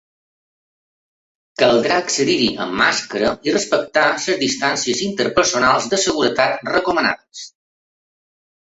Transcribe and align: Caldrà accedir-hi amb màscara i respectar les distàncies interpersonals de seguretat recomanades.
Caldrà 1.63 1.97
accedir-hi 2.05 2.47
amb 2.65 2.77
màscara 2.81 3.35
i 3.51 3.55
respectar 3.59 4.07
les 4.25 4.43
distàncies 4.47 5.07
interpersonals 5.11 5.95
de 5.95 6.03
seguretat 6.09 6.69
recomanades. 6.77 7.49